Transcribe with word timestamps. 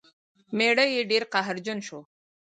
میړه 0.57 0.85
یې 0.93 1.01
ډیر 1.11 1.23
قهرجن 1.33 1.79
شو. 1.87 1.99